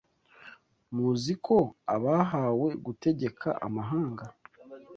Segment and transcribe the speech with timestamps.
[0.95, 1.57] Muzi ko
[1.95, 4.25] abahawe gutegeka amahanga